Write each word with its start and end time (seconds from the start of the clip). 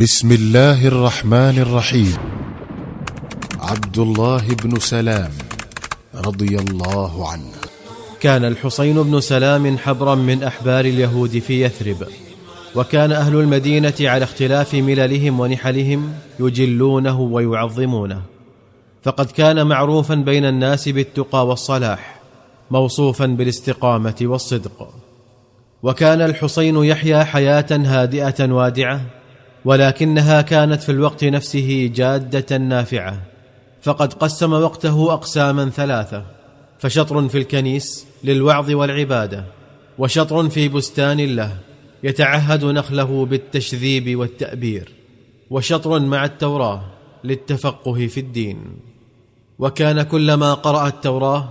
بسم 0.00 0.32
الله 0.32 0.86
الرحمن 0.86 1.58
الرحيم 1.58 2.16
عبد 3.60 3.98
الله 3.98 4.42
بن 4.64 4.78
سلام 4.78 5.30
رضي 6.14 6.58
الله 6.58 7.28
عنه 7.28 7.52
كان 8.20 8.44
الحسين 8.44 9.02
بن 9.02 9.20
سلام 9.20 9.78
حبرا 9.78 10.14
من 10.14 10.42
أحبار 10.42 10.84
اليهود 10.84 11.38
في 11.38 11.62
يثرب 11.62 12.06
وكان 12.74 13.12
أهل 13.12 13.36
المدينة 13.36 13.94
على 14.00 14.24
اختلاف 14.24 14.74
مللهم 14.74 15.40
ونحلهم 15.40 16.12
يجلونه 16.40 17.20
ويعظمونه. 17.20 18.22
فقد 19.02 19.26
كان 19.26 19.66
معروفا 19.66 20.14
بين 20.14 20.44
الناس 20.44 20.88
بالتقى 20.88 21.46
والصلاح 21.46 22.20
موصوفا 22.70 23.26
بالاستقامة 23.26 24.16
والصدق. 24.22 24.94
وكان 25.82 26.20
الحسين 26.20 26.84
يحيا 26.84 27.24
حياة 27.24 27.66
هادئة 27.70 28.52
وادعة 28.52 29.19
ولكنها 29.64 30.42
كانت 30.42 30.82
في 30.82 30.92
الوقت 30.92 31.24
نفسه 31.24 31.90
جادة 31.94 32.56
نافعة 32.56 33.22
فقد 33.82 34.12
قسم 34.12 34.52
وقته 34.52 35.12
أقساما 35.12 35.70
ثلاثة 35.70 36.24
فشطر 36.78 37.28
في 37.28 37.38
الكنيس 37.38 38.06
للوعظ 38.24 38.70
والعبادة 38.70 39.44
وشطر 39.98 40.48
في 40.48 40.68
بستان 40.68 41.36
له 41.36 41.56
يتعهد 42.02 42.64
نخله 42.64 43.26
بالتشذيب 43.26 44.18
والتأبير 44.18 44.92
وشطر 45.50 46.00
مع 46.00 46.24
التوراة 46.24 46.82
للتفقه 47.24 48.06
في 48.06 48.20
الدين. 48.20 48.58
وكان 49.58 50.02
كلما 50.02 50.54
قرأ 50.54 50.88
التوراة 50.88 51.48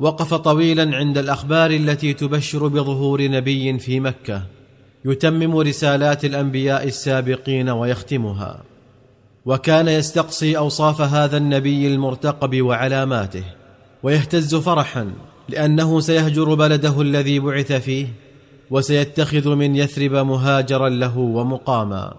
وقف 0.00 0.34
طويلا 0.34 0.96
عند 0.96 1.18
الأخبار 1.18 1.70
التي 1.70 2.14
تبشر 2.14 2.66
بظهور 2.66 3.28
نبي 3.28 3.78
في 3.78 4.00
مكة 4.00 4.42
يتمم 5.04 5.56
رسالات 5.56 6.24
الأنبياء 6.24 6.84
السابقين 6.84 7.70
ويختمها. 7.70 8.62
وكان 9.46 9.88
يستقصي 9.88 10.58
أوصاف 10.58 11.00
هذا 11.00 11.36
النبي 11.36 11.86
المرتقب 11.86 12.62
وعلاماته 12.62 13.44
ويهتز 14.02 14.54
فرحا 14.54 15.12
لأنه 15.48 16.00
سيهجر 16.00 16.54
بلده 16.54 17.00
الذي 17.00 17.40
بعث 17.40 17.72
فيه 17.72 18.06
وسيتخذ 18.70 19.54
من 19.54 19.76
يثرب 19.76 20.12
مهاجرا 20.14 20.88
له 20.88 21.18
ومقاما. 21.18 22.14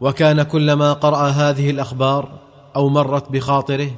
وكان 0.00 0.42
كلما 0.42 0.92
قرأ 0.92 1.28
هذه 1.28 1.70
الأخبار 1.70 2.28
أو 2.76 2.88
مرت 2.88 3.32
بخاطره 3.32 3.90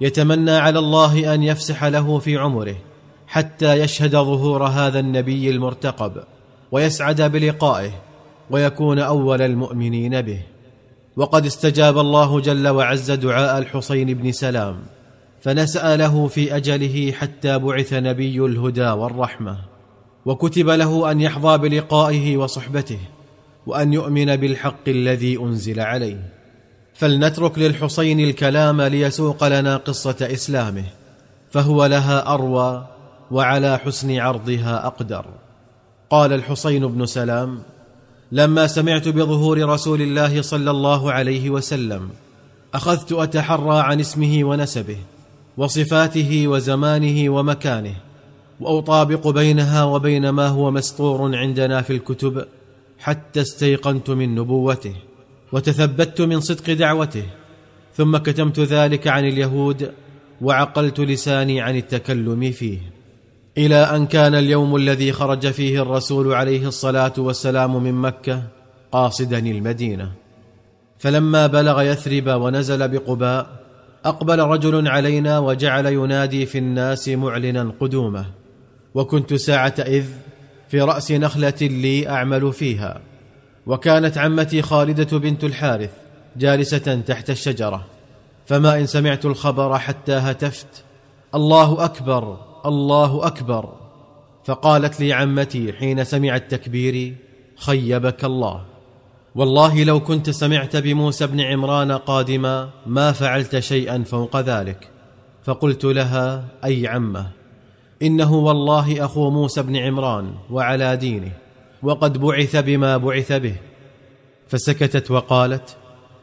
يتمنى 0.00 0.50
على 0.50 0.78
الله 0.78 1.34
أن 1.34 1.42
يفسح 1.42 1.84
له 1.84 2.18
في 2.18 2.36
عمره 2.36 2.76
حتى 3.26 3.74
يشهد 3.74 4.10
ظهور 4.10 4.66
هذا 4.66 5.00
النبي 5.00 5.50
المرتقب. 5.50 6.12
ويسعد 6.74 7.22
بلقائه 7.22 7.90
ويكون 8.50 8.98
أول 8.98 9.42
المؤمنين 9.42 10.22
به. 10.22 10.40
وقد 11.16 11.46
استجاب 11.46 11.98
الله 11.98 12.40
جل 12.40 12.68
وعز 12.68 13.10
دعاء 13.10 13.58
الحسين 13.58 14.14
بن 14.14 14.32
سلام 14.32 14.76
فنسأ 15.40 15.96
له 15.96 16.26
في 16.26 16.56
أجله 16.56 17.12
حتى 17.12 17.58
بعث 17.58 17.92
نبي 17.92 18.44
الهدى 18.44 18.90
والرحمة. 18.90 19.58
وكتب 20.24 20.68
له 20.68 21.10
أن 21.10 21.20
يحظى 21.20 21.58
بلقائه 21.58 22.36
وصحبته 22.36 22.98
وأن 23.66 23.92
يؤمن 23.92 24.36
بالحق 24.36 24.88
الذي 24.88 25.38
أنزل 25.38 25.80
عليه. 25.80 26.32
فلنترك 26.94 27.58
للحسين 27.58 28.20
الكلام 28.20 28.82
ليسوق 28.82 29.48
لنا 29.48 29.76
قصة 29.76 30.16
إسلامه 30.32 30.84
فهو 31.50 31.86
لها 31.86 32.34
أروى 32.34 32.86
وعلى 33.30 33.78
حسن 33.78 34.18
عرضها 34.18 34.86
أقدر. 34.86 35.43
قال 36.14 36.32
الحسين 36.32 36.86
بن 36.86 37.06
سلام 37.06 37.62
لما 38.32 38.66
سمعت 38.66 39.08
بظهور 39.08 39.68
رسول 39.68 40.02
الله 40.02 40.42
صلى 40.42 40.70
الله 40.70 41.12
عليه 41.12 41.50
وسلم 41.50 42.08
أخذت 42.74 43.12
أتحرى 43.12 43.80
عن 43.80 44.00
اسمه 44.00 44.44
ونسبه 44.44 44.96
وصفاته 45.56 46.48
وزمانه 46.48 47.30
ومكانه 47.30 47.94
وأطابق 48.60 49.28
بينها 49.28 49.84
وبين 49.84 50.28
ما 50.28 50.48
هو 50.48 50.70
مسطور 50.70 51.36
عندنا 51.36 51.82
في 51.82 51.92
الكتب 51.92 52.46
حتى 52.98 53.40
استيقنت 53.40 54.10
من 54.10 54.34
نبوته 54.34 54.94
وتثبت 55.52 56.20
من 56.20 56.40
صدق 56.40 56.72
دعوته 56.72 57.26
ثم 57.94 58.16
كتمت 58.16 58.60
ذلك 58.60 59.08
عن 59.08 59.24
اليهود 59.24 59.92
وعقلت 60.40 61.00
لساني 61.00 61.60
عن 61.60 61.76
التكلم 61.76 62.52
فيه. 62.52 62.93
إلى 63.58 63.76
أن 63.76 64.06
كان 64.06 64.34
اليوم 64.34 64.76
الذي 64.76 65.12
خرج 65.12 65.50
فيه 65.50 65.82
الرسول 65.82 66.34
عليه 66.34 66.68
الصلاة 66.68 67.12
والسلام 67.18 67.82
من 67.82 67.92
مكة 67.94 68.42
قاصدا 68.92 69.38
المدينة. 69.38 70.12
فلما 70.98 71.46
بلغ 71.46 71.82
يثرب 71.82 72.26
ونزل 72.26 72.88
بقباء 72.88 73.46
أقبل 74.04 74.38
رجل 74.38 74.88
علينا 74.88 75.38
وجعل 75.38 75.86
ينادي 75.86 76.46
في 76.46 76.58
الناس 76.58 77.08
معلنا 77.08 77.72
قدومه. 77.80 78.26
وكنت 78.94 79.34
ساعة 79.34 79.74
إذ 79.78 80.04
في 80.68 80.80
رأس 80.80 81.12
نخلة 81.12 81.54
لي 81.60 82.08
أعمل 82.08 82.52
فيها. 82.52 83.00
وكانت 83.66 84.18
عمتي 84.18 84.62
خالدة 84.62 85.18
بنت 85.18 85.44
الحارث 85.44 85.90
جالسة 86.36 87.02
تحت 87.06 87.30
الشجرة. 87.30 87.84
فما 88.46 88.78
إن 88.78 88.86
سمعت 88.86 89.24
الخبر 89.24 89.78
حتى 89.78 90.12
هتفت 90.12 90.84
الله 91.34 91.84
أكبر. 91.84 92.53
الله 92.66 93.26
أكبر. 93.26 93.72
فقالت 94.44 95.00
لي 95.00 95.12
عمتي 95.12 95.72
حين 95.72 96.04
سمعت 96.04 96.50
تكبيري 96.50 97.16
خيبك 97.56 98.24
الله. 98.24 98.64
والله 99.34 99.84
لو 99.84 100.00
كنت 100.00 100.30
سمعت 100.30 100.76
بموسى 100.76 101.26
بن 101.26 101.40
عمران 101.40 101.92
قادما 101.92 102.70
ما 102.86 103.12
فعلت 103.12 103.58
شيئا 103.58 104.02
فوق 104.02 104.40
ذلك. 104.40 104.88
فقلت 105.44 105.84
لها 105.84 106.44
أي 106.64 106.88
عمة؟ 106.88 107.26
إنه 108.02 108.34
والله 108.34 109.04
أخو 109.04 109.30
موسى 109.30 109.62
بن 109.62 109.76
عمران 109.76 110.34
وعلى 110.50 110.96
دينه 110.96 111.32
وقد 111.82 112.18
بعث 112.18 112.56
بما 112.56 112.96
بعث 112.96 113.32
به. 113.32 113.56
فسكتت 114.48 115.10
وقالت 115.10 115.76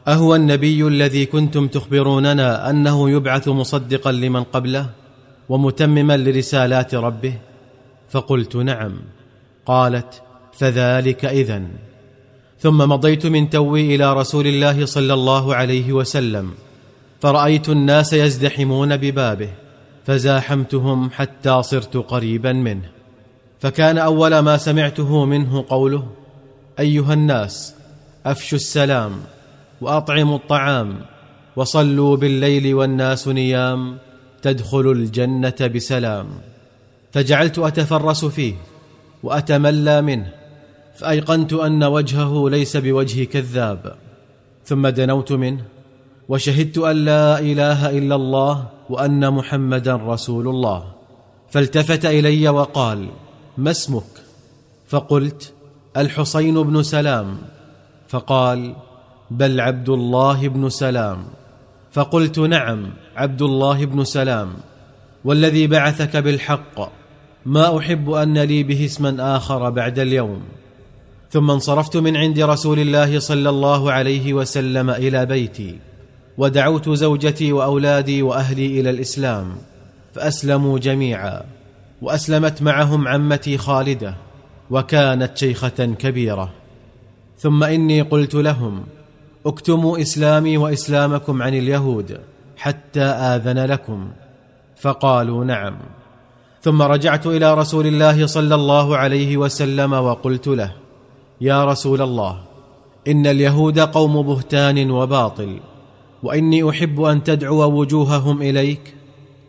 أهو 0.08 0.34
النبي 0.34 0.86
الذي 0.86 1.26
كنتم 1.26 1.68
تخبروننا 1.68 2.70
أنه 2.70 3.10
يبعث 3.10 3.48
مصدقا 3.48 4.12
لمن 4.12 4.42
قبله؟ 4.42 5.01
ومتمما 5.48 6.16
لرسالات 6.16 6.94
ربه 6.94 7.34
فقلت 8.10 8.56
نعم. 8.56 8.92
قالت 9.66 10.22
فذلك 10.52 11.24
إذن. 11.24 11.68
ثم 12.60 12.78
مضيت 12.78 13.26
من 13.26 13.50
توي 13.50 13.94
إلى 13.94 14.14
رسول 14.14 14.46
الله 14.46 14.86
صلى 14.86 15.14
الله 15.14 15.54
عليه 15.54 15.92
وسلم 15.92 16.50
فرأيت 17.20 17.68
الناس 17.68 18.12
يزدحمون 18.12 18.96
ببابه 18.96 19.48
فزاحمتهم 20.06 21.10
حتى 21.10 21.62
صرت 21.62 21.96
قريبا 21.96 22.52
منه. 22.52 22.88
فكان 23.60 23.98
أول 23.98 24.38
ما 24.38 24.56
سمعته 24.56 25.24
منه 25.24 25.64
قوله 25.68 26.06
أيها 26.78 27.14
الناس 27.14 27.74
أفشوا 28.26 28.58
السلام 28.58 29.12
وأطعموا 29.80 30.36
الطعام 30.36 31.00
وصلوا 31.56 32.16
بالليل 32.16 32.74
والناس 32.74 33.28
نيام. 33.28 33.98
تدخل 34.42 34.90
الجنة 34.90 35.70
بسلام. 35.74 36.26
فجعلت 37.12 37.58
أتفرس 37.58 38.24
فيه 38.24 38.54
وأتملى 39.22 40.02
منه 40.02 40.32
فأيقنت 40.96 41.52
أن 41.52 41.84
وجهه 41.84 42.48
ليس 42.50 42.76
بوجه 42.76 43.24
كذاب. 43.24 43.96
ثم 44.64 44.88
دنوت 44.88 45.32
منه 45.32 45.64
وشهدت 46.28 46.78
أن 46.78 46.96
لا 47.04 47.38
إله 47.38 47.90
إلا 47.98 48.14
الله 48.14 48.66
وأن 48.90 49.30
محمدا 49.32 49.96
رسول 49.96 50.48
الله. 50.48 50.92
فالتفت 51.50 52.06
إلي 52.06 52.48
وقال 52.48 53.08
ما 53.58 53.70
اسمك؟ 53.70 54.12
فقلت 54.88 55.52
الحسين 55.96 56.62
بن 56.62 56.82
سلام. 56.82 57.38
فقال 58.08 58.74
بل 59.30 59.60
عبد 59.60 59.88
الله 59.88 60.48
بن 60.48 60.68
سلام. 60.68 61.24
فقلت 61.92 62.38
نعم 62.38 62.90
عبد 63.16 63.42
الله 63.42 63.84
بن 63.84 64.04
سلام 64.04 64.52
والذي 65.24 65.66
بعثك 65.66 66.16
بالحق 66.16 66.92
ما 67.46 67.78
أحب 67.78 68.10
أن 68.10 68.38
لي 68.38 68.62
به 68.62 68.84
اسما 68.84 69.36
آخر 69.36 69.70
بعد 69.70 69.98
اليوم. 69.98 70.42
ثم 71.30 71.50
انصرفت 71.50 71.96
من 71.96 72.16
عند 72.16 72.40
رسول 72.40 72.78
الله 72.78 73.18
صلى 73.18 73.48
الله 73.48 73.92
عليه 73.92 74.34
وسلم 74.34 74.90
إلى 74.90 75.26
بيتي 75.26 75.78
ودعوت 76.38 76.88
زوجتي 76.88 77.52
وأولادي 77.52 78.22
وأهلي 78.22 78.80
إلى 78.80 78.90
الإسلام 78.90 79.56
فأسلموا 80.14 80.78
جميعا 80.78 81.42
وأسلمت 82.02 82.62
معهم 82.62 83.08
عمتي 83.08 83.58
خالدة 83.58 84.14
وكانت 84.70 85.36
شيخة 85.36 85.94
كبيرة. 85.98 86.52
ثم 87.38 87.64
إني 87.64 88.02
قلت 88.02 88.34
لهم 88.34 88.84
اكتموا 89.46 90.00
إسلامي 90.00 90.56
وإسلامكم 90.56 91.42
عن 91.42 91.54
اليهود 91.54 92.18
حتى 92.56 93.02
آذن 93.02 93.58
لكم. 93.64 94.10
فقالوا 94.82 95.44
نعم. 95.44 95.76
ثم 96.62 96.82
رجعت 96.82 97.26
إلى 97.26 97.54
رسول 97.54 97.86
الله 97.86 98.26
صلى 98.26 98.54
الله 98.54 98.96
عليه 98.96 99.36
وسلم 99.36 99.92
وقلت 99.92 100.48
له 100.48 100.72
يا 101.40 101.64
رسول 101.64 102.02
الله 102.02 102.38
إن 103.08 103.26
اليهود 103.26 103.78
قوم 103.78 104.22
بهتان 104.22 104.90
وباطل 104.90 105.60
وإني 106.22 106.70
أحب 106.70 107.00
أن 107.00 107.24
تدعو 107.24 107.80
وجوههم 107.80 108.42
إليك 108.42 108.94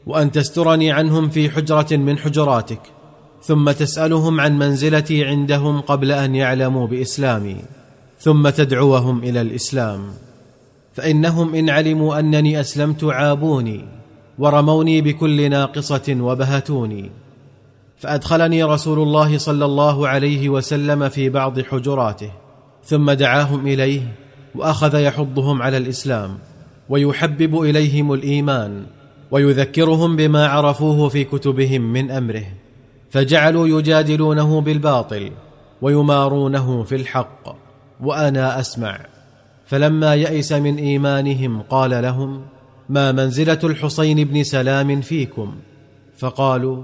وأن 0.08 0.32
تسترني 0.32 0.92
عنهم 0.92 1.30
في 1.30 1.50
حجرة 1.50 1.98
من 1.98 2.18
حجراتك 2.18 2.82
ثم 3.42 3.72
تسألهم 3.72 4.40
عن 4.40 4.60
منزلتي 4.60 5.26
عندهم 5.26 5.82
قبل 5.82 6.12
أن 6.12 6.36
يعلموا 6.36 6.88
بإسلامي. 6.88 7.58
ثم 8.24 8.50
تدعوهم 8.50 9.24
إلى 9.24 9.42
الإسلام. 9.42 10.02
فإنهم 10.94 11.56
إن 11.56 11.70
علموا 11.70 12.20
أنني 12.20 12.60
أسلمت 12.60 13.04
عابوني 13.04 13.86
ورموني 14.40 15.02
بكل 15.02 15.50
ناقصة 15.50 16.18
وبهتوني. 16.20 17.12
فأدخلني 17.98 18.64
رسول 18.64 19.00
الله 19.00 19.38
صلى 19.38 19.66
الله 19.66 20.08
عليه 20.08 20.50
وسلم 20.50 21.10
في 21.10 21.30
بعض 21.30 21.60
حجراته 21.60 22.32
ثم 22.86 23.12
دعاهم 23.12 23.68
إليه 23.68 24.02
وأخذ 24.56 25.00
يحضهم 25.00 25.62
على 25.62 25.78
الإسلام 25.78 26.38
ويحبب 26.90 27.62
إليهم 27.62 28.14
الإيمان 28.14 28.86
ويذكرهم 29.32 30.16
بما 30.16 30.48
عرفوه 30.48 31.10
في 31.10 31.24
كتبهم 31.24 31.82
من 31.82 32.12
أمره. 32.12 32.46
فجعلوا 33.10 33.68
يجادلونه 33.68 34.62
بالباطل 34.62 35.32
ويمارونه 35.82 36.84
في 36.84 36.96
الحق. 36.96 37.63
وأنا 38.04 38.60
أسمع. 38.60 39.00
فلما 39.66 40.16
يئس 40.16 40.52
من 40.52 40.78
إيمانهم 40.78 41.62
قال 41.62 42.04
لهم 42.04 42.46
ما 42.90 43.12
منزلة 43.12 43.60
الحسين 43.64 44.24
بن 44.24 44.44
سلام 44.44 45.02
فيكم؟ 45.02 45.56
فقالوا 46.18 46.84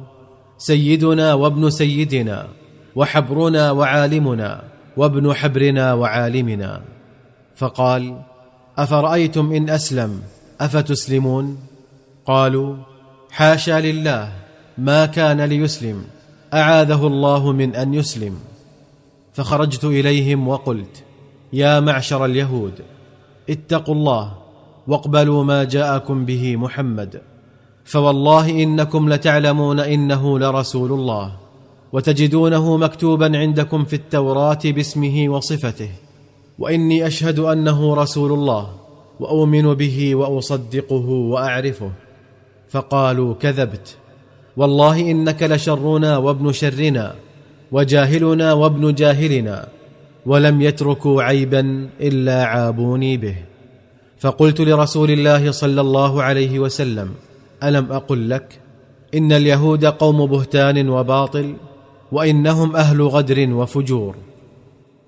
سيدنا 0.58 1.34
وابن 1.34 1.70
سيدنا 1.70 2.48
وحبرنا 2.96 3.72
وعالمنا 3.72 4.64
وابن 4.98 5.34
حبرنا 5.34 5.94
وعالمنا. 5.94 6.82
فقال 7.56 8.22
أفرأيتم 8.78 9.52
إن 9.52 9.70
أسلم؟ 9.70 10.22
أفتسلمون؟ 10.62 11.60
قالوا 12.26 12.76
حاشا 13.32 13.80
لله 13.80 14.32
ما 14.78 15.06
كان 15.06 15.42
ليسلم 15.42 16.04
أعاذه 16.54 17.08
الله 17.08 17.52
من 17.52 17.76
أن 17.76 17.94
يسلم. 17.94 18.40
فخرجت 19.34 19.84
إليهم 19.86 20.48
وقلت 20.48 21.04
يا 21.54 21.80
معشر 21.80 22.26
اليهود 22.26 22.74
اتقوا 23.50 23.96
الله 23.96 24.34
واقبلوا 24.88 25.44
ما 25.44 25.64
جاءكم 25.64 26.26
به 26.26 26.56
محمد. 26.56 27.22
فوالله 27.86 28.64
إنكم 28.64 29.10
لتعلمون 29.14 29.80
إنه 29.80 30.40
لرسول 30.40 30.92
الله 30.92 31.32
وتجدونه 31.94 32.78
مكتوبا 32.78 33.38
عندكم 33.38 33.86
في 33.86 33.96
التوراة 33.96 34.60
باسمه 34.66 35.30
وصفته. 35.30 35.90
وإني 36.60 37.08
أشهد 37.08 37.40
أنه 37.40 37.96
رسول 37.96 38.32
الله 38.32 38.70
وأؤمن 39.20 39.74
به 39.74 40.16
وأصدقه 40.16 41.08
وأعرفه. 41.10 41.92
فقالوا 42.70 43.34
كذبت 43.34 43.98
والله 44.58 45.12
إنك 45.12 45.44
لشرنا 45.44 46.18
وابن 46.18 46.52
شرنا 46.52 47.16
وجاهلنا 47.72 48.54
وابن 48.54 48.94
جاهلنا. 48.94 49.68
ولم 50.26 50.62
يتركوا 50.62 51.24
عيبا 51.24 51.90
إلا 52.02 52.44
عابوني 52.44 53.18
به. 53.18 53.36
فقلت 54.20 54.62
لرسول 54.62 55.12
الله 55.12 55.52
صلى 55.52 55.82
الله 55.82 56.24
عليه 56.24 56.60
وسلم 56.60 57.10
ألم 57.64 57.92
أقل 57.92 58.30
لك؟ 58.30 58.60
إن 59.16 59.32
اليهود 59.32 59.86
قوم 59.86 60.26
بهتان 60.26 60.90
وباطل 60.90 61.56
وإنهم 62.12 62.76
أهل 62.76 63.02
غدر 63.02 63.54
وفجور. 63.54 64.16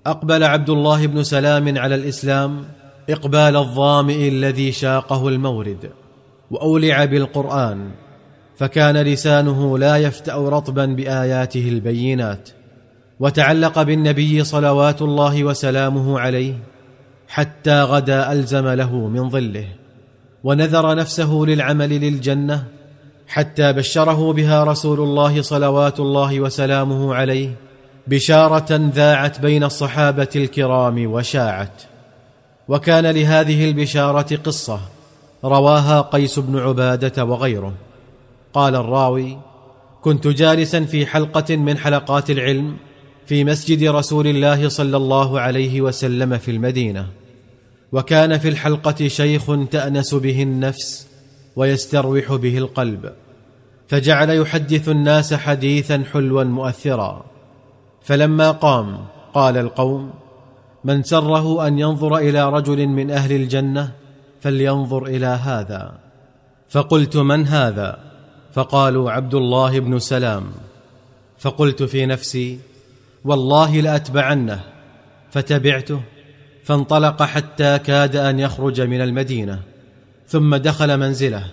أقبل 0.06 0.44
عبد 0.44 0.70
الله 0.70 1.06
بن 1.06 1.22
سلام 1.22 1.78
على 1.78 1.94
الإسلام 1.94 2.64
إقبال 3.10 3.56
الظامئ 3.56 4.28
الذي 4.28 4.72
شاقه 4.72 5.28
المورد 5.28 5.90
وأولع 6.50 7.04
بالقرآن 7.04 7.90
فكان 8.56 8.96
لسانه 8.96 9.78
لا 9.78 9.96
يفتأ 9.96 10.34
رطبا 10.34 10.86
بآياته 10.86 11.68
البينات. 11.68 12.48
وتعلق 13.22 13.82
بالنبي 13.82 14.44
صلوات 14.44 15.02
الله 15.02 15.44
وسلامه 15.44 16.20
عليه 16.20 16.54
حتى 17.28 17.82
غدا 17.82 18.32
ألزم 18.32 18.68
له 18.68 18.96
من 18.96 19.30
ظله 19.30 19.68
ونذر 20.44 20.94
نفسه 20.94 21.32
للعمل 21.46 21.90
للجنة 21.90 22.64
حتى 23.28 23.72
بشره 23.72 24.32
بها 24.32 24.64
رسول 24.64 25.00
الله 25.00 25.42
صلوات 25.42 26.00
الله 26.00 26.40
وسلامه 26.40 27.14
عليه 27.14 27.50
بشارة 28.06 28.90
ذاعت 28.94 29.40
بين 29.40 29.64
الصحابة 29.64 30.28
الكرام 30.36 31.12
وشاعت. 31.12 31.82
وكان 32.68 33.06
لهذه 33.06 33.70
البشارة 33.70 34.36
قصة 34.36 34.80
رواها 35.44 36.00
قيس 36.00 36.38
بن 36.38 36.58
عبادة 36.58 37.24
وغيره. 37.24 37.72
قال 38.52 38.74
الراوي 38.74 39.38
كنت 40.02 40.26
جالسا 40.26 40.84
في 40.84 41.06
حلقة 41.06 41.56
من 41.56 41.78
حلقات 41.78 42.30
العلم 42.30 42.76
في 43.26 43.44
مسجد 43.44 43.84
رسول 43.84 44.26
الله 44.26 44.68
صلى 44.68 44.96
الله 44.96 45.40
عليه 45.40 45.80
وسلم 45.80 46.38
في 46.38 46.50
المدينة 46.50 47.06
وكان 47.92 48.38
في 48.38 48.48
الحلقة 48.48 49.08
شيخ 49.08 49.50
تأنس 49.70 50.14
به 50.14 50.42
النفس 50.42 51.06
ويستروح 51.56 52.34
به 52.34 52.58
القلب 52.58 53.12
فجعل 53.88 54.30
يحدث 54.30 54.88
الناس 54.88 55.34
حديثا 55.34 56.04
حلوا 56.12 56.44
مؤثرا. 56.44 57.24
فلما 58.02 58.50
قام 58.50 59.04
قال 59.34 59.56
القوم 59.56 60.10
من 60.84 61.02
سره 61.02 61.66
أن 61.66 61.78
ينظر 61.78 62.16
إلى 62.16 62.48
رجل 62.48 62.86
من 62.86 63.10
أهل 63.10 63.32
الجنة 63.32 63.92
فلينظر 64.40 65.06
إلى 65.06 65.26
هذا. 65.26 65.98
فقلت 66.68 67.16
من 67.16 67.46
هذا؟ 67.46 67.98
فقالوا 68.52 69.10
عبد 69.10 69.34
الله 69.34 69.80
بن 69.80 69.98
سلام. 69.98 70.44
فقلت 71.38 71.82
في 71.82 72.06
نفسي 72.06 72.58
والله 73.24 73.80
لأتبعنه. 73.80 74.72
فتبعته 75.32 76.00
فانطلق 76.64 77.22
حتى 77.22 77.78
كاد 77.78 78.16
أن 78.16 78.38
يخرج 78.38 78.80
من 78.80 79.00
المدينة 79.00 79.60
ثم 80.28 80.56
دخل 80.56 80.98
منزله 80.98 81.44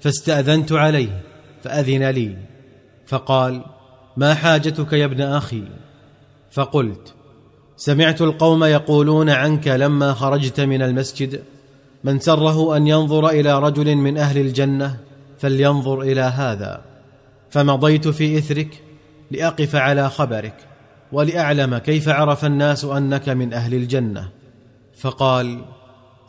فاستأذنت 0.00 0.72
عليه 0.72 1.22
فأذن 1.62 2.10
لي 2.10 2.36
فقال 3.06 3.62
ما 4.16 4.34
حاجتك 4.34 4.92
يا 4.92 5.04
ابن 5.04 5.20
أخي؟ 5.20 5.62
فقلت 6.50 7.14
سمعت 7.76 8.22
القوم 8.22 8.64
يقولون 8.64 9.30
عنك 9.30 9.68
لما 9.68 10.14
خرجت 10.14 10.60
من 10.60 10.82
المسجد 10.82 11.42
من 12.04 12.20
سره 12.20 12.76
أن 12.76 12.86
ينظر 12.86 13.28
إلى 13.28 13.58
رجل 13.58 13.96
من 13.96 14.18
أهل 14.18 14.38
الجنة 14.38 14.96
فلينظر 15.38 16.00
إلى 16.00 16.20
هذا 16.20 16.82
فمضيت 17.50 18.08
في 18.08 18.38
إثرك 18.38 18.82
لأقف 19.30 19.76
على 19.76 20.10
خبرك. 20.10 20.54
ولأعلم 21.16 21.78
كيف 21.78 22.08
عرف 22.08 22.44
الناس 22.44 22.84
أنك 22.84 23.28
من 23.28 23.52
أهل 23.52 23.74
الجنة. 23.74 24.28
فقال 24.98 25.64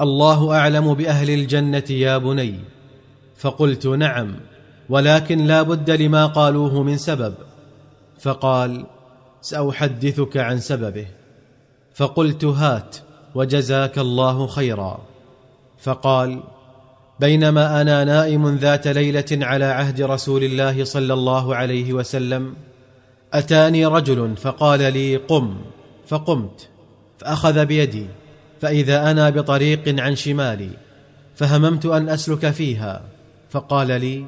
الله 0.02 0.56
أعلم 0.58 0.94
بأهل 0.94 1.30
الجنة 1.30 1.84
يا 1.90 2.18
بني. 2.18 2.60
فقلت 3.38 3.88
نعم 3.88 4.36
ولكن 4.90 5.38
لا 5.46 5.62
بد 5.62 5.92
لما 5.92 6.26
قالوه 6.26 6.84
من 6.84 6.98
سبب. 6.98 7.34
فقال 8.20 8.86
سأحدثك 9.42 10.38
عن 10.38 10.60
سببه. 10.60 11.08
فقلت 11.94 12.46
هات 12.46 12.96
وجزاك 13.36 14.00
الله 14.00 14.48
خيرا. 14.48 15.00
فقال 15.80 16.44
بينما 17.20 17.82
أنا 17.82 18.04
نائم 18.04 18.56
ذات 18.56 18.88
ليلة 18.88 19.32
على 19.32 19.66
عهد 19.66 20.02
رسول 20.02 20.44
الله 20.44 20.84
صلى 20.84 21.14
الله 21.14 21.56
عليه 21.56 21.94
وسلم 21.94 22.54
أتاني 23.34 23.86
رجل 23.86 24.38
فقال 24.38 24.80
لي 24.94 25.16
قم 25.16 25.58
فقمت 26.08 26.70
فأخذ 27.18 27.66
بيدي 27.66 28.06
فإذا 28.62 29.12
أنا 29.12 29.30
بطريق 29.30 30.02
عن 30.02 30.16
شمالي 30.16 30.70
فهممت 31.36 31.86
أن 31.86 32.10
أسلك 32.10 32.50
فيها 32.52 33.02
فقال 33.50 33.88
لي 33.88 34.26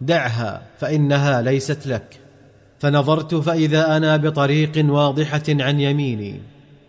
دعها 0.00 0.62
فإنها 0.78 1.42
ليست 1.42 1.86
لك 1.86 2.20
فنظرت 2.78 3.34
فإذا 3.34 3.96
أنا 3.96 4.16
بطريق 4.16 4.84
واضحة 4.92 5.42
عن 5.48 5.80
يميني 5.80 6.40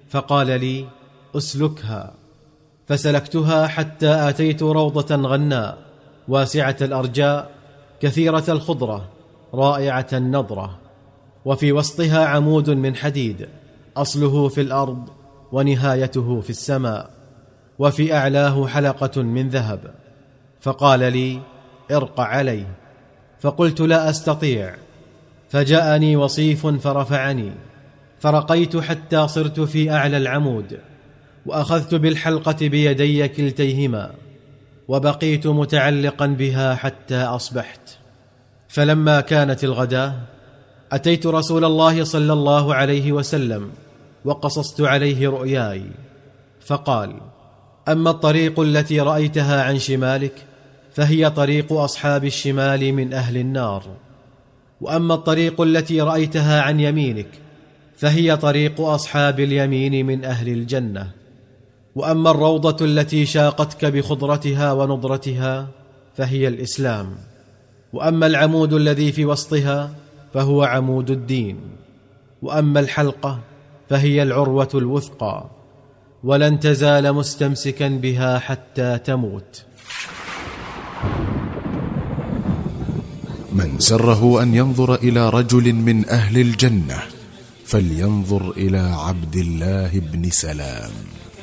فقال 0.10 0.48
لي 0.48 0.86
أسلكها 1.36 2.13
فسلكتها 2.88 3.68
حتى 3.68 4.29
آتيت 4.29 4.63
روضة 4.63 5.15
غناء 5.15 5.77
واسعة 6.27 6.75
الأرجاء 6.82 7.51
كثيرة 8.01 8.44
الخضرة 8.50 9.10
رائعة 9.53 10.08
النضرة. 10.13 10.79
وفي 11.50 11.72
وسطها 11.72 12.25
عمود 12.25 12.70
من 12.70 12.96
حديد 12.96 13.48
أصله 13.98 14.48
في 14.48 14.62
الأرض 14.62 15.10
ونهايته 15.51 16.41
في 16.41 16.50
السماء 16.50 17.10
وفي 17.79 18.13
أعلاه 18.13 18.68
حلقة 18.68 19.22
من 19.22 19.50
ذهب. 19.50 19.79
فقال 20.62 21.00
لي 21.00 21.39
ارق 21.91 22.20
عليه. 22.20 22.75
فقلت 23.39 23.82
لا 23.82 24.10
أستطيع. 24.10 24.75
فجاءني 25.50 26.15
وصيف 26.15 26.68
فرفعني. 26.68 27.51
فرقيت 28.20 28.77
حتى 28.77 29.27
صرت 29.27 29.60
في 29.60 29.91
أعلى 29.91 30.18
العمود 30.18 30.79
وأخذت 31.46 31.96
بالحلقة 31.96 32.68
بيدي 32.68 33.27
كلتيهما 33.27 34.12
وبقيت 34.88 35.48
متعلقا 35.48 36.25
بها 36.25 36.75
حتى 36.75 37.22
أصبحت. 37.22 37.98
فلما 38.68 39.22
كانت 39.22 39.63
الغداة 39.63 40.38
أتيت 40.91 41.27
رسول 41.27 41.65
الله 41.65 42.03
صلى 42.03 42.34
الله 42.34 42.75
عليه 42.75 43.12
وسلم 43.12 43.69
وقصصت 44.25 44.81
عليه 44.81 45.29
رؤياي. 45.29 45.84
فقال 46.65 47.15
أما 47.88 48.10
الطريق 48.10 48.60
التي 48.60 49.00
رأيتها 49.00 49.63
عن 49.63 49.79
شمالك 49.79 50.34
فهي 50.93 51.29
طريق 51.29 51.74
أصحاب 51.74 52.25
الشمال 52.25 52.93
من 52.93 53.13
أهل 53.13 53.38
النار. 53.38 53.84
وأما 54.81 55.13
الطريق 55.13 55.62
التي 55.62 56.01
رأيتها 56.01 56.62
عن 56.62 56.79
يمينك 56.79 57.29
فهي 57.98 58.38
طريق 58.38 58.81
أصحاب 58.81 59.39
اليمين 59.39 60.05
من 60.05 60.25
أهل 60.25 60.48
الجنة. 60.48 61.12
وأما 61.96 62.31
الروضة 62.31 62.86
التي 62.86 63.25
شاقتك 63.25 63.86
بخضرتها 63.86 64.74
ونضرتها 64.74 65.67
فهي 66.17 66.48
الإسلام. 66.48 67.15
وأما 67.93 68.27
العمود 68.27 68.74
الذي 68.74 69.12
في 69.12 69.25
وسطها 69.25 69.91
فهو 70.34 70.64
عمود 70.64 71.10
الدين 71.10 71.58
وأما 72.42 72.80
الحلقة 72.80 73.40
فهي 73.90 74.24
العروة 74.24 74.70
الوثقى 74.76 75.46
ولن 76.24 76.60
تزال 76.60 77.14
مستمسكا 77.14 77.88
بها 77.88 78.40
حتى 78.40 78.98
تموت. 78.98 79.66
من 83.52 83.80
سره 83.80 84.42
أن 84.42 84.54
ينظر 84.56 84.96
إلى 84.96 85.30
رجل 85.30 85.74
من 85.74 86.10
أهل 86.10 86.38
الجنة 86.38 86.98
فلينظر 87.66 88.52
إلى 88.52 88.80
عبد 88.80 89.36
الله 89.36 90.00
بن 90.00 90.30
سلام. 90.30 91.19